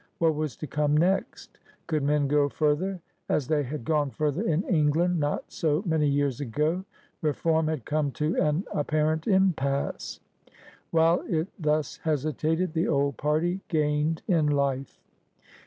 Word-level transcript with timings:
What 0.17 0.33
was 0.33 0.55
to 0.55 0.65
come 0.65 0.97
next? 0.97 1.59
Could 1.85 2.01
men 2.01 2.27
go 2.27 2.49
further— 2.49 2.99
as 3.29 3.45
they 3.47 3.61
had 3.61 3.85
gone 3.85 4.09
further 4.09 4.41
in 4.41 4.63
England 4.63 5.19
not 5.19 5.51
so 5.51 5.83
many 5.85 6.07
years 6.07 6.41
ago? 6.41 6.83
Reform 7.21 7.67
had 7.67 7.85
come 7.85 8.09
to 8.13 8.35
an 8.41 8.63
apparent 8.73 9.27
impasse. 9.27 10.19
While 10.89 11.21
it 11.29 11.49
thus 11.59 11.97
hesitated, 11.97 12.73
the 12.73 12.87
old 12.87 13.17
party 13.17 13.61
gained 13.67 14.23
in 14.27 14.47
life. 14.47 14.99